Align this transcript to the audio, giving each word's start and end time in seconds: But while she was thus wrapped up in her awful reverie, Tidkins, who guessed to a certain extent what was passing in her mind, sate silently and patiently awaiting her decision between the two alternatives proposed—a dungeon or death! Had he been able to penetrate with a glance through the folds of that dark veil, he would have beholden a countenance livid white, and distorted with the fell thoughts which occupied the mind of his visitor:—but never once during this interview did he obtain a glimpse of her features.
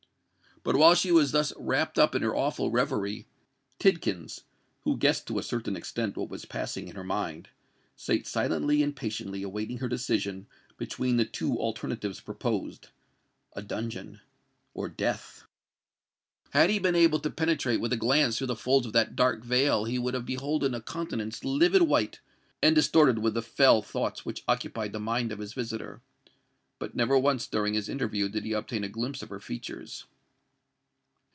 But 0.63 0.75
while 0.75 0.93
she 0.93 1.11
was 1.11 1.31
thus 1.31 1.51
wrapped 1.57 1.97
up 1.97 2.13
in 2.13 2.21
her 2.21 2.35
awful 2.35 2.69
reverie, 2.69 3.25
Tidkins, 3.79 4.43
who 4.81 4.95
guessed 4.95 5.25
to 5.25 5.39
a 5.39 5.43
certain 5.43 5.75
extent 5.75 6.15
what 6.15 6.29
was 6.29 6.45
passing 6.45 6.87
in 6.87 6.95
her 6.95 7.03
mind, 7.03 7.49
sate 7.95 8.27
silently 8.27 8.83
and 8.83 8.95
patiently 8.95 9.41
awaiting 9.41 9.79
her 9.79 9.87
decision 9.89 10.45
between 10.77 11.17
the 11.17 11.25
two 11.25 11.57
alternatives 11.57 12.19
proposed—a 12.19 13.61
dungeon 13.63 14.21
or 14.75 14.87
death! 14.87 15.45
Had 16.51 16.69
he 16.69 16.77
been 16.77 16.93
able 16.93 17.19
to 17.21 17.31
penetrate 17.31 17.81
with 17.81 17.91
a 17.91 17.97
glance 17.97 18.37
through 18.37 18.45
the 18.45 18.55
folds 18.55 18.85
of 18.85 18.93
that 18.93 19.15
dark 19.15 19.43
veil, 19.43 19.85
he 19.85 19.97
would 19.97 20.13
have 20.13 20.27
beholden 20.27 20.75
a 20.75 20.81
countenance 20.81 21.43
livid 21.43 21.81
white, 21.81 22.19
and 22.61 22.75
distorted 22.75 23.17
with 23.17 23.33
the 23.33 23.41
fell 23.41 23.81
thoughts 23.81 24.27
which 24.27 24.43
occupied 24.47 24.93
the 24.93 24.99
mind 24.99 25.31
of 25.31 25.39
his 25.39 25.53
visitor:—but 25.55 26.93
never 26.93 27.17
once 27.17 27.47
during 27.47 27.73
this 27.73 27.89
interview 27.89 28.29
did 28.29 28.45
he 28.45 28.53
obtain 28.53 28.83
a 28.83 28.89
glimpse 28.89 29.23
of 29.23 29.29
her 29.29 29.39
features. 29.39 30.05